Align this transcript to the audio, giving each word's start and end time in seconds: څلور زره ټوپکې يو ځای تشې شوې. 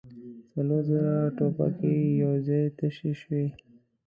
څلور 0.53 0.81
زره 0.89 1.15
ټوپکې 1.37 1.93
يو 2.21 2.33
ځای 2.47 2.63
تشې 2.77 3.11
شوې. 3.21 3.45